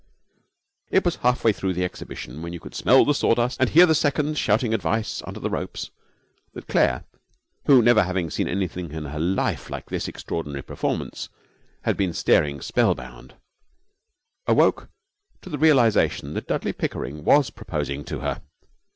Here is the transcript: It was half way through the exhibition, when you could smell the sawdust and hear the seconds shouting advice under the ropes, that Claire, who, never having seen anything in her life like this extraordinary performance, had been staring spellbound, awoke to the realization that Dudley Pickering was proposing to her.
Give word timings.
It 0.89 1.05
was 1.05 1.17
half 1.17 1.43
way 1.43 1.53
through 1.53 1.73
the 1.75 1.83
exhibition, 1.83 2.41
when 2.41 2.53
you 2.53 2.59
could 2.59 2.73
smell 2.73 3.05
the 3.05 3.13
sawdust 3.13 3.59
and 3.61 3.69
hear 3.69 3.85
the 3.85 3.93
seconds 3.93 4.39
shouting 4.39 4.73
advice 4.73 5.21
under 5.27 5.39
the 5.39 5.51
ropes, 5.51 5.91
that 6.55 6.65
Claire, 6.67 7.03
who, 7.67 7.83
never 7.83 8.01
having 8.01 8.31
seen 8.31 8.47
anything 8.47 8.91
in 8.93 9.05
her 9.05 9.19
life 9.19 9.69
like 9.69 9.91
this 9.91 10.07
extraordinary 10.07 10.63
performance, 10.63 11.29
had 11.83 11.97
been 11.97 12.13
staring 12.13 12.61
spellbound, 12.61 13.35
awoke 14.47 14.89
to 15.43 15.51
the 15.51 15.59
realization 15.59 16.33
that 16.33 16.47
Dudley 16.47 16.73
Pickering 16.73 17.23
was 17.23 17.51
proposing 17.51 18.03
to 18.05 18.21
her. 18.21 18.41